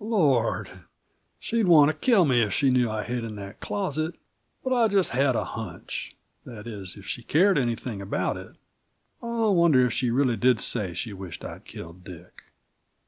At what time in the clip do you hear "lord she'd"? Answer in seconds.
0.00-1.66